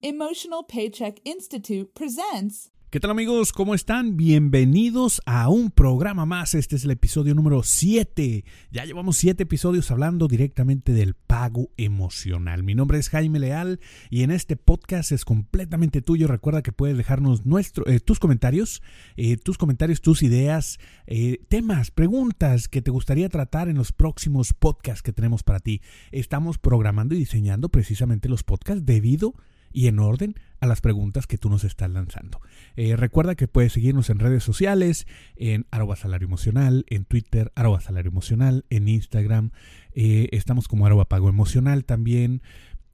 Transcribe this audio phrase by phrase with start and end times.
[0.00, 3.52] Emotional Paycheck Institute presents ¿Qué tal amigos?
[3.52, 4.16] ¿Cómo están?
[4.16, 6.54] Bienvenidos a un programa más.
[6.54, 8.44] Este es el episodio número 7.
[8.70, 12.62] Ya llevamos 7 episodios hablando directamente del pago emocional.
[12.62, 16.28] Mi nombre es Jaime Leal y en este podcast es completamente tuyo.
[16.28, 18.82] Recuerda que puedes dejarnos nuestro, eh, tus comentarios,
[19.18, 24.54] eh, tus comentarios, tus ideas, eh, temas, preguntas que te gustaría tratar en los próximos
[24.54, 25.82] podcasts que tenemos para ti.
[26.10, 31.26] Estamos programando y diseñando precisamente los podcasts debido a y en orden a las preguntas
[31.26, 32.40] que tú nos estás lanzando.
[32.76, 37.80] Eh, recuerda que puedes seguirnos en redes sociales, en arroba salario emocional, en Twitter, arroba
[37.80, 39.50] salario emocional, en Instagram,
[39.92, 42.42] eh, estamos como arroba pago emocional también.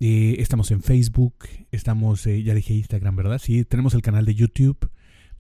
[0.01, 1.35] Eh, estamos en Facebook,
[1.71, 3.39] estamos, ya dije Instagram, ¿verdad?
[3.39, 4.91] Sí, tenemos el canal de YouTube,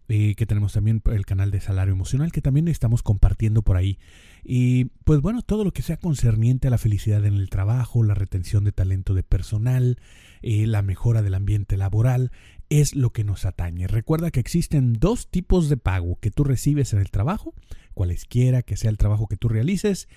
[0.07, 3.99] que tenemos también el canal de Salario Emocional, que también estamos compartiendo por ahí.
[4.45, 8.15] Y pues bueno, todo lo que sea concerniente a la felicidad en el trabajo, la
[8.15, 9.98] retención de talento de personal,
[10.43, 12.31] eh, la mejora del ambiente laboral,
[12.69, 13.87] es lo que nos atañe.
[13.87, 17.55] Recuerda que existen dos tipos de pago que tú recibes en el trabajo,
[17.95, 20.09] cualesquiera que sea el trabajo que tú realices,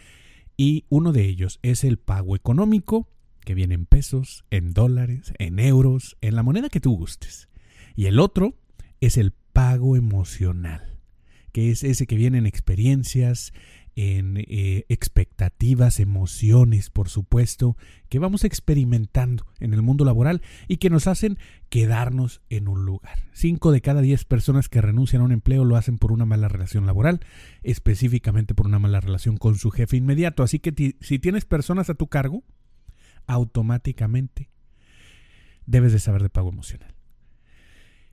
[0.57, 3.07] y uno de ellos es el pago económico,
[3.45, 7.47] que viene en pesos, en dólares, en euros, en la moneda que tú gustes.
[7.95, 8.55] Y el otro
[8.99, 10.99] es el pago emocional,
[11.51, 13.53] que es ese que viene en experiencias,
[13.95, 17.75] en eh, expectativas, emociones, por supuesto,
[18.07, 23.17] que vamos experimentando en el mundo laboral y que nos hacen quedarnos en un lugar.
[23.33, 26.49] Cinco de cada diez personas que renuncian a un empleo lo hacen por una mala
[26.49, 27.21] relación laboral,
[27.63, 30.43] específicamente por una mala relación con su jefe inmediato.
[30.43, 32.43] Así que si tienes personas a tu cargo,
[33.25, 34.51] automáticamente
[35.65, 36.96] debes de saber de pago emocional.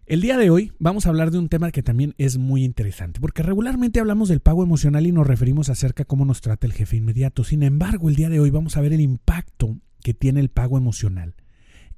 [0.06, 3.20] El día de hoy vamos a hablar de un tema que también es muy interesante,
[3.20, 6.74] porque regularmente hablamos del pago emocional y nos referimos acerca de cómo nos trata el
[6.74, 7.42] jefe inmediato.
[7.42, 10.76] Sin embargo, el día de hoy vamos a ver el impacto que tiene el pago
[10.76, 11.34] emocional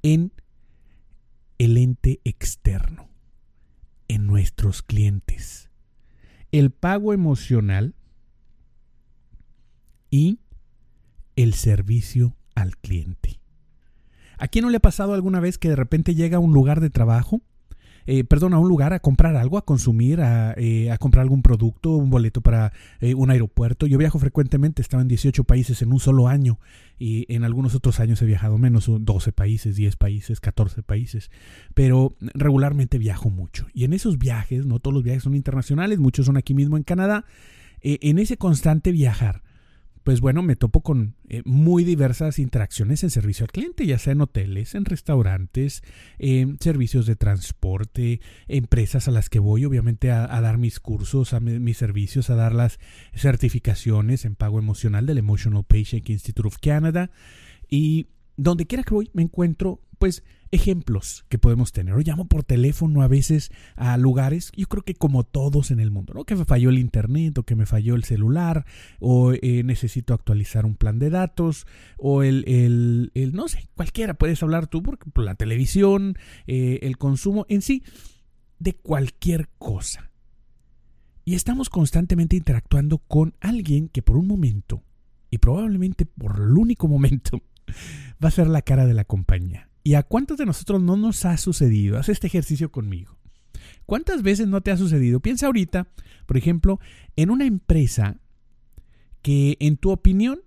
[0.03, 0.31] en
[1.57, 3.09] el ente externo,
[4.07, 5.69] en nuestros clientes.
[6.53, 7.93] El pago emocional
[10.09, 10.39] y
[11.35, 13.41] el servicio al cliente.
[14.37, 16.79] ¿A quién no le ha pasado alguna vez que de repente llega a un lugar
[16.79, 17.41] de trabajo
[18.07, 21.91] eh, perdón, a un lugar a comprar algo, a consumir, a, eh, comprar algún producto,
[21.91, 23.85] un boleto para eh, un aeropuerto.
[23.85, 26.57] Yo viajo frecuentemente, estaba en 18 países en un solo año
[26.97, 31.29] y en algunos otros años he viajado menos, 12 países, 10 países, 14 países,
[31.73, 33.67] pero regularmente viajo mucho.
[33.73, 36.83] Y en esos viajes, no todos los viajes son internacionales, muchos son aquí mismo en
[36.83, 37.25] Canadá,
[37.81, 39.43] en ese constante viajar
[40.07, 44.13] pues bueno, me topo con eh, muy diversas interacciones en servicio al cliente, ya sea
[44.13, 45.83] en hoteles, en restaurantes,
[46.17, 51.41] en servicios de transporte, empresas a las que voy obviamente a, dar mis cursos, a
[51.41, 52.79] mis servicios, a dar las
[53.15, 57.11] certificaciones en pago emocional del Emotional Paycheck Institute of Canada.
[57.69, 61.93] Y donde quiera que voy me encuentro pues ejemplos que podemos tener.
[61.95, 65.91] O llamo por teléfono a veces a lugares, yo creo que como todos en el
[65.91, 66.23] mundo, ¿no?
[66.23, 68.65] Que me falló el internet o que me falló el celular
[68.99, 71.65] o eh, necesito actualizar un plan de datos
[71.97, 72.43] o el,
[73.13, 77.61] el, no sé, cualquiera puedes hablar tú porque por la televisión, eh, el consumo en
[77.61, 77.83] sí,
[78.59, 80.11] de cualquier cosa.
[81.25, 84.83] Y estamos constantemente interactuando con alguien que por un momento,
[85.29, 87.41] y probablemente por el único momento,
[88.23, 91.23] va a ser la cara de la compañía ¿Y a cuántos de nosotros no nos
[91.23, 91.97] ha sucedido?
[91.97, 93.17] Haz este ejercicio conmigo.
[93.85, 95.21] ¿Cuántas veces no te ha sucedido?
[95.21, 95.87] Piensa ahorita,
[96.25, 96.81] por ejemplo,
[97.15, 98.17] en una empresa
[99.21, 100.41] que en tu opinión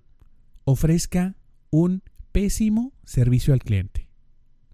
[0.64, 1.36] ofrezca
[1.70, 4.10] un pésimo servicio al cliente.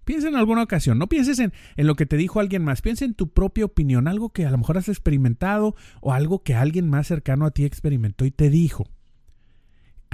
[0.03, 3.05] Piensa en alguna ocasión, no pienses en, en, lo que te dijo alguien más, piensa
[3.05, 6.89] en tu propia opinión, algo que a lo mejor has experimentado o algo que alguien
[6.89, 8.83] más cercano a ti experimentó y te dijo.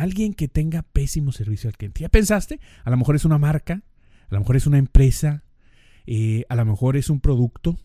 [0.03, 2.01] Alguien que tenga pésimo servicio al cliente.
[2.01, 2.59] ¿Ya pensaste?
[2.83, 3.83] A lo mejor es una marca,
[4.27, 5.45] a lo mejor es una empresa,
[6.05, 7.79] eh, a lo mejor es un producto,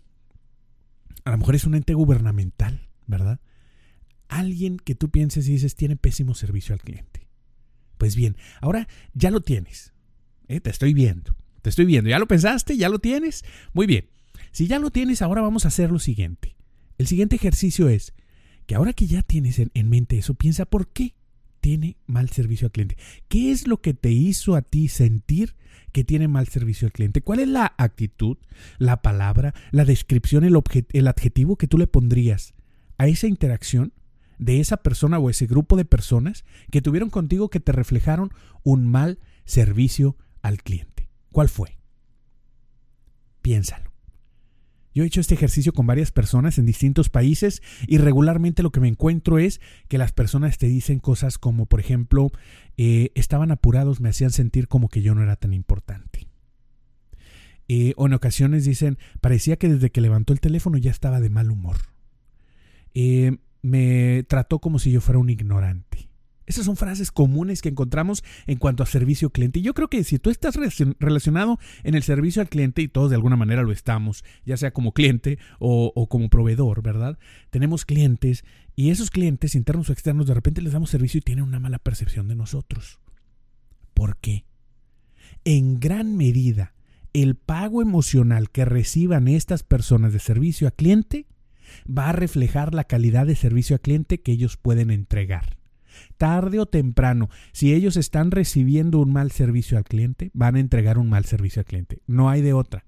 [1.22, 3.38] a lo mejor es un ente gubernamental, ¿verdad?
[4.26, 7.28] Alguien que tú pienses y dices tiene pésimo servicio al cliente.
[7.98, 9.92] Pues bien, ahora ya lo tienes.
[10.48, 10.58] ¿eh?
[10.58, 11.36] Te estoy viendo.
[11.62, 12.10] Te estoy viendo.
[12.10, 12.76] ¿Ya lo pensaste?
[12.76, 13.44] ¿Ya lo tienes?
[13.72, 14.10] Muy bien.
[14.50, 16.56] Si ya lo tienes, ahora vamos a hacer lo siguiente.
[16.98, 18.12] El siguiente ejercicio es
[18.66, 21.14] que ahora que ya tienes en mente eso, piensa por qué
[21.68, 22.97] tiene mal servicio al cliente.
[23.28, 25.54] ¿Qué es lo que te hizo a ti sentir
[25.92, 27.20] que tiene mal servicio al cliente?
[27.20, 28.38] ¿Cuál es la actitud,
[28.78, 30.59] la palabra, la descripción, el,
[30.94, 32.54] el adjetivo que tú le pondrías
[32.97, 33.92] a esa interacción
[34.38, 38.32] de esa persona o ese grupo de personas que tuvieron contigo que te reflejaron
[38.62, 41.10] un mal servicio al cliente?
[41.32, 41.76] ¿Cuál fue?
[43.42, 43.92] Piénsalo.
[44.98, 48.80] Yo he hecho este ejercicio con varias personas en distintos países y regularmente lo que
[48.80, 52.33] me encuentro es que las personas te dicen cosas como, por ejemplo,
[52.77, 56.27] eh, estaban apurados, me hacían sentir como que yo no era tan importante.
[57.68, 61.30] Eh, o en ocasiones dicen, parecía que desde que levantó el teléfono ya estaba de
[61.30, 61.77] mal humor.
[62.92, 66.08] Eh, me trató como si yo fuera un ignorante.
[66.48, 69.59] Esas son frases comunes que encontramos en cuanto a servicio cliente.
[69.59, 70.56] Y yo creo que si tú estás
[70.98, 74.72] relacionado en el servicio al cliente, y todos de alguna manera lo estamos, ya sea
[74.72, 77.18] como cliente o, como proveedor, ¿verdad?
[77.50, 81.45] Tenemos clientes y esos clientes, internos o externos, de repente les damos servicio y tienen
[81.45, 82.98] una mala percepción de nosotros.
[83.92, 84.47] ¿Por qué?
[85.45, 86.74] En gran medida,
[87.12, 91.27] el pago emocional que reciban estas personas de servicio a cliente
[91.86, 95.58] va a reflejar la calidad de servicio a cliente que ellos pueden entregar.
[96.16, 100.98] Tarde o temprano, si ellos están recibiendo un mal servicio al cliente, van a entregar
[100.98, 102.03] un mal servicio al cliente.
[102.06, 102.84] No hay de otra.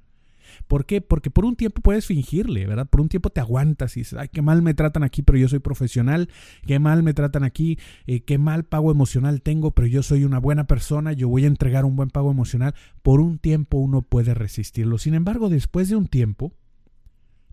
[0.66, 1.00] ¿Por qué?
[1.00, 2.88] Porque por un tiempo puedes fingirle, ¿verdad?
[2.88, 5.48] Por un tiempo te aguantas y dices, ay, qué mal me tratan aquí, pero yo
[5.48, 6.28] soy profesional,
[6.66, 10.38] qué mal me tratan aquí, eh, qué mal pago emocional tengo, pero yo soy una
[10.38, 12.74] buena persona, yo voy a entregar un buen pago emocional.
[13.02, 14.98] Por un tiempo uno puede resistirlo.
[14.98, 16.52] Sin embargo, después de un tiempo,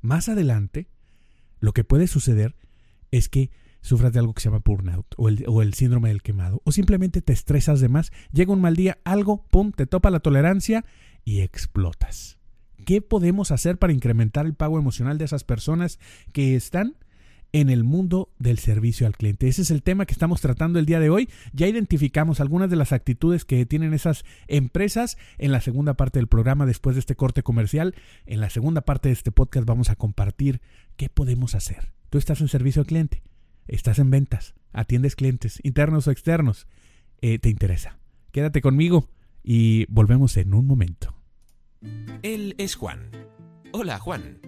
[0.01, 0.87] más adelante,
[1.59, 2.55] lo que puede suceder
[3.11, 3.49] es que
[3.87, 6.71] sufras de algo que se llama burnout o el, o el, síndrome del quemado o
[6.71, 10.85] simplemente te estresas de más, llega un mal día, algo, pum, te topa la tolerancia
[11.23, 12.37] y explotas.
[12.85, 15.99] ¿Qué podemos hacer para incrementar el pago emocional de esas personas
[16.31, 16.95] que están
[17.53, 19.47] en el mundo del servicio al cliente.
[19.47, 21.29] Ese es el tema que estamos tratando el día de hoy.
[21.53, 26.27] Ya identificamos algunas de las actitudes que tienen esas empresas en la segunda parte del
[26.27, 27.95] programa después de este corte comercial.
[28.25, 30.61] En la segunda parte de este podcast vamos a compartir
[30.97, 31.93] qué podemos hacer.
[32.09, 33.23] Tú estás en servicio al cliente,
[33.67, 36.67] estás en ventas, atiendes clientes, internos o externos.
[37.21, 37.97] Eh, ¿Te interesa?
[38.31, 39.09] Quédate conmigo
[39.43, 41.15] y volvemos en un momento.
[42.23, 43.09] Él es Juan.
[43.71, 44.39] Hola Juan.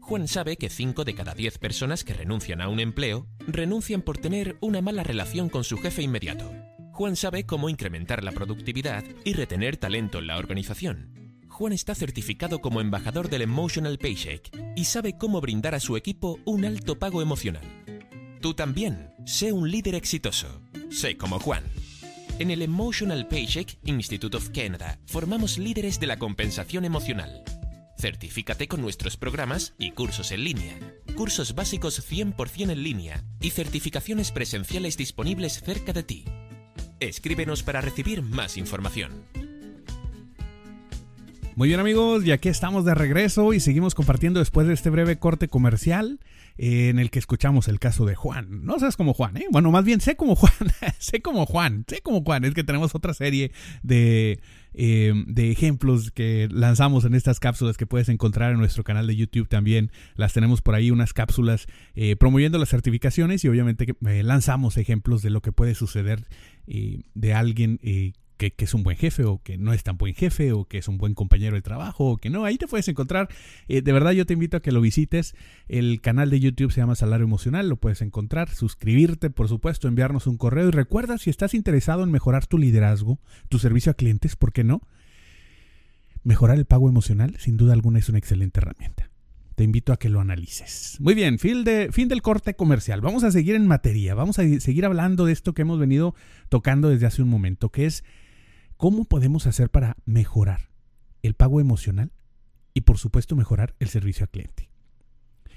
[0.00, 4.16] Juan sabe que 5 de cada 10 personas que renuncian a un empleo renuncian por
[4.16, 6.50] tener una mala relación con su jefe inmediato.
[6.92, 11.36] Juan sabe cómo incrementar la productividad y retener talento en la organización.
[11.48, 16.38] Juan está certificado como embajador del Emotional Paycheck y sabe cómo brindar a su equipo
[16.44, 17.77] un alto pago emocional.
[18.40, 20.62] Tú también, sé un líder exitoso.
[20.90, 21.64] Sé como Juan.
[22.38, 27.42] En el Emotional Paycheck Institute of Canada formamos líderes de la compensación emocional.
[27.98, 30.78] Certifícate con nuestros programas y cursos en línea.
[31.16, 36.24] Cursos básicos 100% en línea y certificaciones presenciales disponibles cerca de ti.
[37.00, 39.24] Escríbenos para recibir más información.
[41.58, 45.18] Muy bien amigos, y aquí estamos de regreso y seguimos compartiendo después de este breve
[45.18, 46.20] corte comercial
[46.56, 48.64] eh, en el que escuchamos el caso de Juan.
[48.64, 49.46] No sabes como Juan, ¿eh?
[49.50, 50.52] Bueno, más bien sé como Juan,
[51.00, 52.44] sé como Juan, sé como Juan.
[52.44, 53.50] Es que tenemos otra serie
[53.82, 54.38] de,
[54.72, 59.16] eh, de ejemplos que lanzamos en estas cápsulas que puedes encontrar en nuestro canal de
[59.16, 59.90] YouTube también.
[60.14, 61.66] Las tenemos por ahí, unas cápsulas
[61.96, 66.28] eh, promoviendo las certificaciones y obviamente que, lanzamos ejemplos de lo que puede suceder
[66.68, 67.80] de alguien
[68.38, 70.88] que, es un buen jefe o que no es tan buen jefe o que es
[70.88, 73.28] un buen compañero de trabajo o que no, ahí te puedes encontrar.
[73.66, 75.34] Eh, de verdad yo te invito a que lo visites.
[75.66, 80.26] El canal de YouTube se llama Salario Emocional, lo puedes encontrar, suscribirte, por supuesto, enviarnos
[80.26, 83.18] un correo y recuerda si estás interesado en mejorar tu liderazgo,
[83.48, 84.80] tu servicio a clientes, ¿por qué no?
[86.22, 89.10] Mejorar el pago emocional, sin duda alguna, es una excelente herramienta.
[89.56, 90.96] Te invito a que lo analices.
[91.00, 93.00] Muy bien, fin, de, fin del corte comercial.
[93.00, 94.14] Vamos a seguir en materia.
[94.14, 96.14] Vamos a seguir hablando de esto que hemos venido
[96.48, 98.04] tocando desde hace un momento, que es
[98.78, 100.70] ¿Cómo podemos hacer para mejorar
[101.24, 102.12] el pago emocional
[102.74, 104.70] y por supuesto mejorar el servicio al cliente?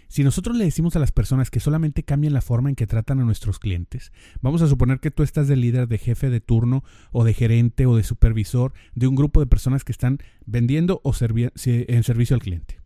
[0.08, 3.20] Si nosotros le decimos a las personas que solamente cambien la forma en que tratan
[3.20, 4.12] a nuestros clientes,
[4.42, 7.86] vamos a suponer que tú estás de líder, de jefe de turno o de gerente
[7.86, 12.42] o de supervisor de un grupo de personas que están vendiendo o en servicio al
[12.42, 12.80] cliente.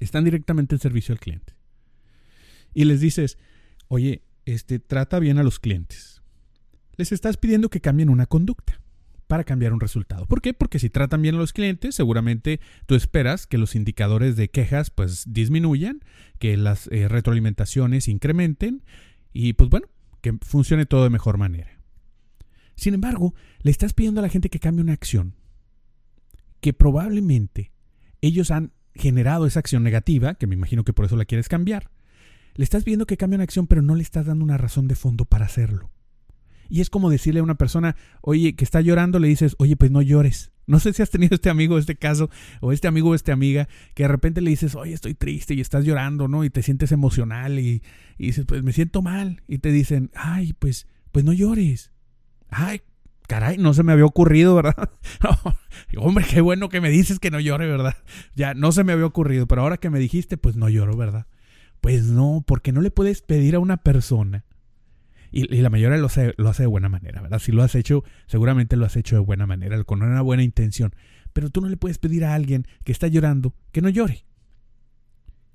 [0.00, 1.54] Están directamente en servicio al cliente.
[2.74, 3.38] Y les dices,
[3.88, 6.20] oye, este, trata bien a los clientes.
[6.98, 8.81] Les estás pidiendo que cambien una conducta
[9.32, 10.26] para cambiar un resultado.
[10.26, 10.52] ¿Por qué?
[10.52, 14.90] Porque si tratan bien a los clientes, seguramente tú esperas que los indicadores de quejas
[14.90, 16.00] pues disminuyan,
[16.38, 18.84] que las eh, retroalimentaciones incrementen
[19.32, 19.86] y pues bueno,
[20.20, 21.80] que funcione todo de mejor manera.
[22.74, 25.34] Sin embargo, le estás pidiendo a la gente que cambie una acción
[26.60, 27.72] que probablemente
[28.20, 31.90] ellos han generado esa acción negativa, que me imagino que por eso la quieres cambiar.
[32.54, 34.94] Le estás pidiendo que cambie una acción, pero no le estás dando una razón de
[34.94, 35.90] fondo para hacerlo.
[36.72, 39.90] Y es como decirle a una persona, oye, que está llorando, le dices, oye, pues
[39.90, 40.52] no llores.
[40.66, 42.30] No sé si has tenido este amigo, este caso,
[42.62, 45.60] o este amigo o esta amiga, que de repente le dices, oye, estoy triste y
[45.60, 46.44] estás llorando, ¿no?
[46.44, 47.82] Y te sientes emocional y,
[48.16, 49.42] dices, pues me siento mal.
[49.46, 51.92] Y te dicen, ay, pues, pues no llores.
[52.48, 52.80] Ay,
[53.28, 54.92] caray, no se me había ocurrido, ¿verdad?
[55.98, 57.98] hombre, qué bueno que me dices que no llore, ¿verdad?
[58.34, 61.26] Ya no se me había ocurrido, pero ahora que me dijiste, pues no lloro, ¿verdad?
[61.82, 64.46] Pues no, porque no le puedes pedir a una persona
[65.32, 67.38] y, la mayoría lo hace, lo hace de buena manera, ¿verdad?
[67.38, 70.94] Si lo has hecho, seguramente lo has hecho de buena manera, con una buena intención.
[71.32, 74.26] Pero tú no le puedes pedir a alguien que está llorando que no llore.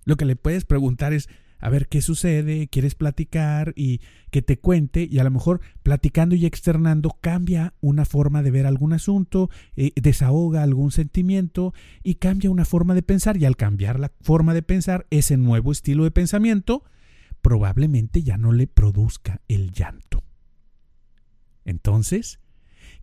[0.03, 1.29] Lo que le puedes preguntar es,
[1.59, 6.35] a ver qué sucede, quieres platicar y que te cuente y a lo mejor platicando
[6.35, 12.51] y externando cambia una forma de ver algún asunto, eh, desahoga algún sentimiento y cambia
[12.51, 16.11] una forma de pensar y al cambiar la forma de pensar, ese nuevo estilo de
[16.11, 16.83] pensamiento
[17.41, 20.23] probablemente ya no le produzca el llanto.
[21.65, 22.39] Entonces,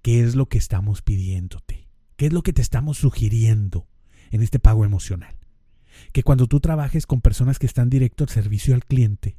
[0.02, 1.88] ¿qué es lo que estamos pidiéndote?
[2.16, 3.88] ¿Qué es lo que te estamos sugiriendo
[4.30, 5.36] en este pago emocional?
[6.12, 9.36] que cuando tú trabajes con personas que están directo al servicio al cliente,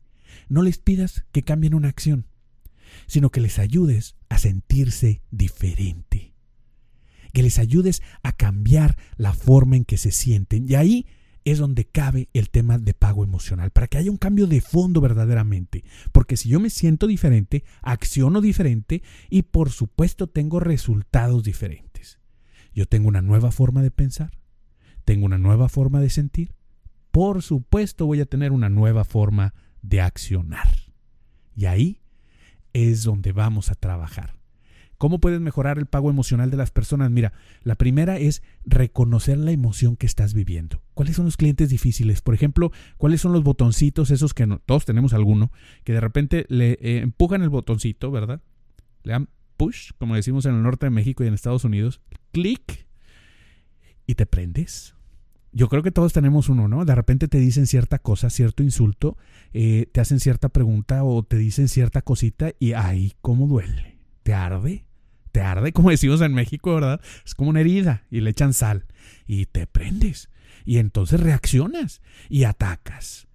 [0.49, 2.27] no les pidas que cambien una acción,
[3.07, 6.33] sino que les ayudes a sentirse diferente,
[7.33, 10.69] que les ayudes a cambiar la forma en que se sienten.
[10.69, 11.07] Y ahí
[11.45, 14.99] es donde cabe el tema de pago emocional, para que haya un cambio de fondo
[14.99, 15.83] verdaderamente.
[16.11, 22.19] Porque si yo me siento diferente, acciono diferente y por supuesto tengo resultados diferentes.
[22.73, 24.31] Yo tengo una nueva forma de pensar,
[25.05, 26.55] tengo una nueva forma de sentir,
[27.11, 30.67] por supuesto voy a tener una nueva forma de accionar.
[31.55, 32.01] Y ahí
[32.73, 34.35] es donde vamos a trabajar.
[34.97, 37.11] ¿Cómo puedes mejorar el pago emocional de las personas?
[37.11, 37.33] Mira,
[37.63, 40.81] la primera es reconocer la emoción que estás viviendo.
[40.93, 42.21] ¿Cuáles son los clientes difíciles?
[42.21, 45.51] Por ejemplo, ¿cuáles son los botoncitos esos que todos tenemos alguno,
[45.83, 48.41] que de repente le eh, empujan el botoncito, ¿verdad?
[49.03, 52.87] Le dan push, como decimos en el norte de México y en Estados Unidos, clic
[54.07, 54.95] y te prendes
[55.55, 56.83] yo creo que todos tenemos uno, ¿no?
[56.83, 59.17] De repente te dicen cierta cosa, cierto insulto,
[59.53, 63.94] eh, te hacen cierta pregunta o te dicen cierta cosita y ay, cómo duele.
[64.25, 64.87] ¿Te arde?
[65.31, 66.99] Te arde, como decimos en México, ¿verdad?
[67.23, 68.87] Es como una herida y le echan sal
[69.27, 70.31] y te prendes.
[70.65, 73.27] Y entonces reaccionas y atacas.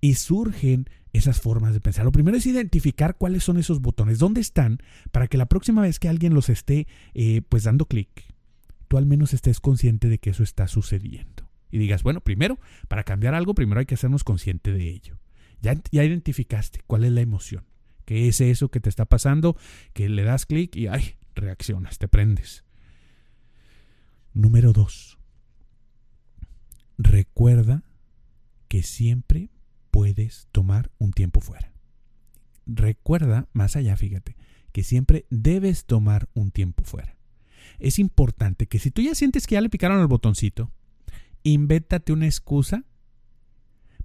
[0.00, 2.04] Y surgen esas formas de pensar.
[2.04, 4.78] Lo primero es identificar cuáles son esos botones, dónde están,
[5.12, 8.10] para que la próxima vez que alguien los esté eh, pues dando clic,
[8.88, 13.04] tú al menos estés consciente de que eso está sucediendo y digas, bueno, primero, para
[13.04, 15.20] cambiar algo, primero hay que hacernos consciente de ello.
[15.62, 17.64] Ya, ya identificaste cuál es la emoción,
[18.06, 19.56] qué es eso que te está pasando,
[19.92, 22.64] que le das clic y, ay, reaccionas, te prendes.
[24.32, 25.18] Número dos,
[26.96, 27.84] recuerda
[28.68, 29.50] que siempre
[29.90, 31.72] puedes tomar un tiempo fuera.
[32.66, 34.36] Recuerda, más allá, fíjate,
[34.72, 37.16] que siempre debes tomar un tiempo fuera.
[37.78, 40.70] Es importante que si tú ya sientes que ya le picaron el botoncito,
[41.42, 42.84] invéntate una excusa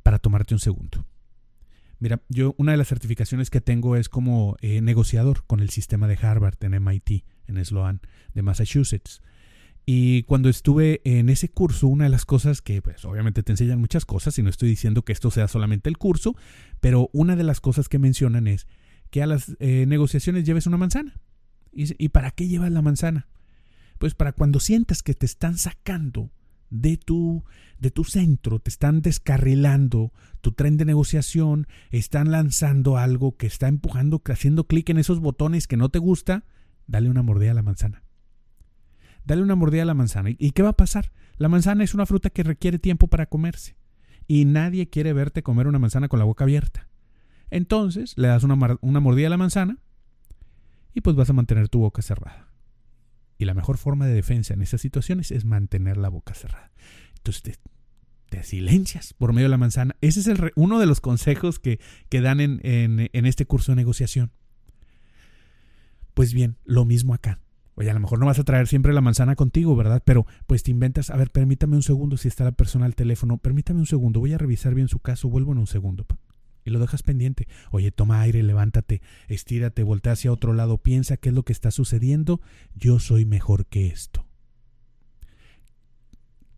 [0.04, 1.06] para tomarte un segundo.
[2.02, 6.08] Mira, yo una de las certificaciones que tengo es como eh, negociador con el sistema
[6.08, 8.02] de Harvard en MIT, en Sloan,
[8.34, 9.22] de Massachusetts.
[9.86, 13.80] Y cuando estuve en ese curso, una de las cosas que, pues obviamente te enseñan
[13.80, 16.36] muchas cosas, y no estoy diciendo que esto sea solamente el curso,
[16.80, 18.66] pero una de las cosas que mencionan es
[19.12, 21.20] que a las eh, negociaciones lleves una manzana.
[21.72, 23.28] ¿Y para qué llevas la manzana?
[24.00, 26.32] Pues para cuando sientas que te están sacando
[26.72, 27.44] de tu,
[27.78, 33.68] de tu centro, te están descarrilando tu tren de negociación, están lanzando algo que está
[33.68, 36.46] empujando, haciendo clic en esos botones que no te gusta,
[36.88, 38.04] dale una mordida a la manzana.
[39.24, 40.32] Dale una mordida a la manzana.
[40.32, 41.12] ¿Y qué va a pasar?
[41.38, 43.76] La manzana es una fruta que requiere tiempo para comerse.
[44.28, 46.90] Y nadie quiere verte comer una manzana con la boca abierta.
[47.52, 49.78] Entonces le das una, una mordida a la manzana
[50.94, 52.51] y pues vas a mantener tu boca cerrada.
[53.42, 56.70] Y la mejor forma de defensa en esas situaciones es mantener la boca cerrada.
[57.18, 57.58] Entonces
[58.30, 59.96] te, silencias por medio de la manzana.
[60.00, 61.80] Ese es el, uno de los consejos que,
[62.10, 64.32] que dan en, en, este curso de negociación.
[66.14, 67.40] Pues bien, lo mismo acá.
[67.74, 70.04] Oye, a lo mejor no vas a traer siempre la manzana contigo, ¿verdad?
[70.06, 73.40] Pero pues te inventas, a ver, permítame un segundo si está la persona al teléfono,
[73.40, 76.06] permítame un segundo, voy a revisar bien su caso, vuelvo en un segundo
[76.66, 77.48] y lo dejas pendiente.
[77.72, 81.72] Oye, toma aire, levántate, estírate, voltea hacia otro lado, piensa qué es lo que está
[81.72, 82.42] sucediendo.
[82.76, 84.26] Yo soy mejor que esto.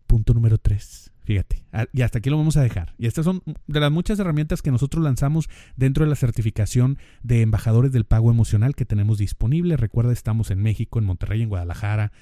[0.06, 1.10] Punto número tres.
[1.24, 2.94] Fíjate, ah, y hasta aquí lo vamos a dejar.
[2.98, 7.40] Y estas son de las muchas herramientas que nosotros lanzamos dentro de la certificación de
[7.40, 9.78] embajadores del pago emocional que tenemos disponible.
[9.78, 12.12] Recuerda, estamos en México, en Monterrey, en Guadalajara.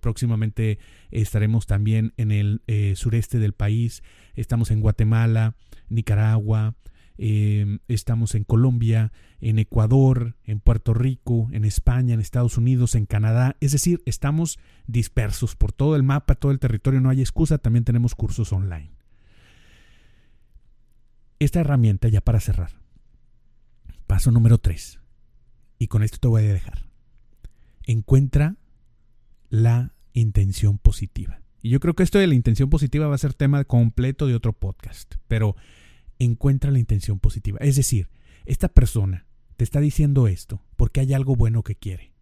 [0.00, 0.78] próximamente
[1.10, 4.04] estaremos también en el eh, sureste del país.
[4.34, 5.56] Estamos en Guatemala,
[5.88, 6.76] Nicaragua,
[7.16, 13.06] Em, estamos en Colombia, en Ecuador, en Puerto Rico, en España, en Estados Unidos, en
[13.06, 13.56] Canadá.
[13.60, 17.84] Es decir, estamos dispersos por todo el mapa, todo el territorio, no hay excusa, también
[17.84, 18.90] tenemos cursos online.
[21.38, 22.80] Esta herramienta, ya para cerrar,
[24.06, 24.98] paso número 3,
[25.78, 26.86] y con esto te voy a dejar.
[27.84, 28.56] Encuentra
[29.50, 31.40] la intención positiva.
[31.62, 34.34] Y yo creo que esto de la intención positiva va a ser tema completo de
[34.34, 35.56] otro podcast, pero
[36.24, 37.58] encuentra la intención positiva.
[37.60, 38.08] Es decir,
[38.44, 39.26] esta persona
[39.56, 42.12] te está diciendo esto porque hay algo bueno que quiere.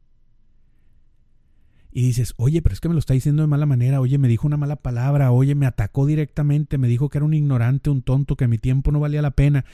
[1.95, 4.29] y dices, oye, pero es que me lo está diciendo de mala manera, oye, me
[4.29, 8.01] dijo una mala palabra, oye, me atacó directamente, me dijo que era un ignorante, un
[8.03, 9.67] tonto, que mi tiempo no valía la pena,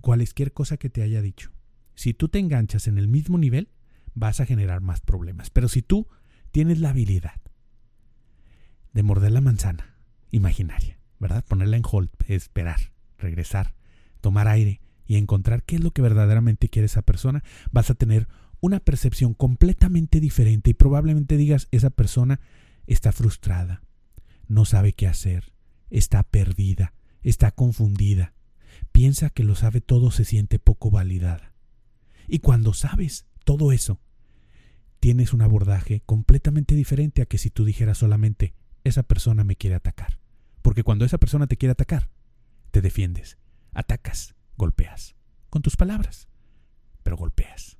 [0.00, 1.52] cualquier cosa que te haya dicho.
[1.94, 3.68] Si tú te enganchas en el mismo nivel,
[4.14, 5.50] vas a generar más problemas.
[5.50, 6.08] Pero si tú
[6.50, 7.40] tienes la habilidad
[8.92, 9.96] de morder la manzana
[10.32, 11.44] imaginaria, ¿verdad?
[11.46, 13.74] Ponerla en hold, esperar, regresar,
[14.20, 18.28] tomar aire y encontrar qué es lo que verdaderamente quiere esa persona, vas a tener
[18.60, 22.40] una percepción completamente diferente y probablemente digas, esa persona
[22.86, 23.82] está frustrada,
[24.48, 25.52] no sabe qué hacer,
[25.90, 28.34] está perdida, está confundida,
[28.92, 31.52] piensa que lo sabe todo, se siente poco validada.
[32.28, 34.00] Y cuando sabes todo eso,
[35.00, 39.76] tienes un abordaje completamente diferente a que si tú dijeras solamente, esa persona me quiere
[39.76, 40.18] atacar.
[40.62, 42.10] Porque cuando esa persona te quiere atacar,
[42.70, 43.38] te defiendes,
[43.72, 45.16] atacas, golpeas,
[45.48, 46.28] con tus palabras,
[47.02, 47.78] pero golpeas.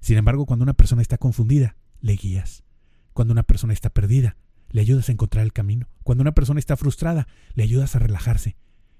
[0.00, 2.64] Sin embargo, cuando una persona está confundida, le guías.
[3.12, 4.36] Cuando una persona está perdida,
[4.70, 5.88] le ayudas a encontrar el camino.
[6.02, 8.56] Cuando una persona está frustrada, le ayudas a relajarse.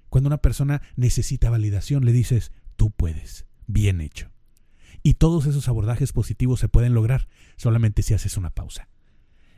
[0.08, 4.30] Cuando una persona necesita validación, le dices, tú puedes, bien hecho.
[5.02, 8.88] Y todos esos abordajes positivos se pueden lograr solamente si haces una pausa.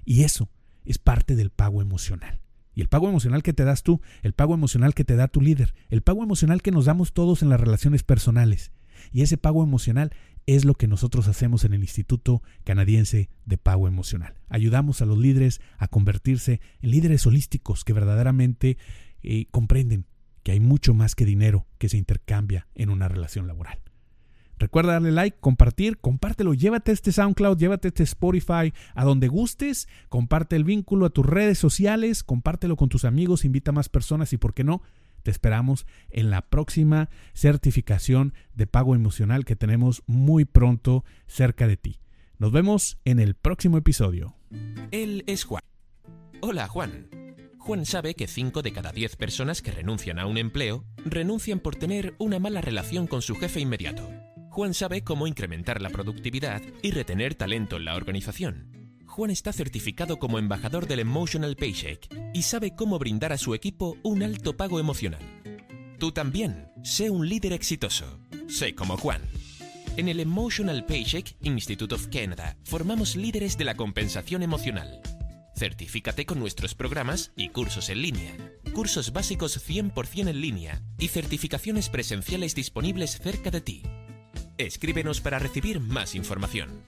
[0.05, 0.51] Y eso
[0.85, 2.41] es parte del pago emocional.
[2.75, 5.41] Y el pago emocional que te das tú, el pago emocional que te da tu
[5.41, 8.73] líder, el pago emocional que nos damos todos en las relaciones personales.
[9.13, 10.11] Y ese pago emocional
[10.47, 14.35] es lo que nosotros hacemos en el Instituto Canadiense de Pago Emocional.
[14.49, 18.77] Ayudamos a los líderes a convertirse en líderes holísticos que verdaderamente
[19.23, 20.07] eh, comprenden
[20.43, 23.81] que hay mucho más que dinero que se intercambia en una relación laboral.
[24.59, 30.57] Recuerda darle like, compartir, compártelo, llévate este SoundCloud, llévate este Spotify a donde gustes, comparte
[30.57, 34.37] el vínculo a tus redes sociales, compártelo con tus amigos, invita a más personas y,
[34.37, 34.83] ¿por qué no?
[35.23, 41.79] Te esperamos en la próxima certificación de pago emocional que tenemos muy pronto cerca de
[41.79, 41.99] ti.
[42.39, 44.37] Nos vemos en el próximo episodio.
[44.91, 45.63] Él es Juan.
[46.41, 47.09] Hola Juan.
[47.59, 51.75] Juan sabe que 5 de cada 10 personas que renuncian a un empleo renuncian por
[51.75, 54.07] tener una mala relación con su jefe inmediato.
[54.55, 59.01] Juan sabe cómo incrementar la productividad y retener talento en la organización.
[59.05, 63.97] Juan está certificado como embajador del Emotional Paycheck y sabe cómo brindar a su equipo
[64.05, 65.19] un alto pago emocional.
[65.99, 68.21] Tú también, sé un líder exitoso.
[68.47, 69.23] Sé como Juan.
[69.97, 75.01] En el Emotional Paycheck Institute of Canada formamos líderes de la compensación emocional.
[75.57, 78.37] Certifícate con nuestros programas y cursos en línea.
[78.73, 83.83] Cursos básicos 100% en línea y certificaciones presenciales disponibles cerca de ti.
[84.59, 86.85] Escríbenos para recibir más información.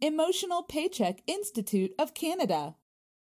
[0.00, 2.81] Emotional Paycheck Institute of Canada.